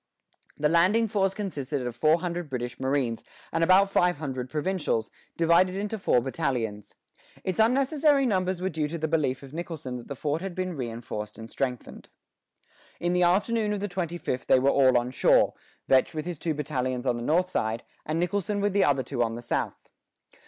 [0.57, 5.75] The landing force consisted of four hundred British marines, and about fifteen hundred provincials, divided
[5.75, 6.95] into four battalions.
[7.43, 10.75] Its unnecessary numbers were due to the belief of Nicholson that the fort had been
[10.75, 12.09] reinforced and strengthened.
[12.99, 15.53] In the afternoon of the twenty fifth they were all on shore,
[15.87, 19.21] Vetch with his two battalions on the north side, and Nicholson with the other two
[19.21, 19.87] on the south.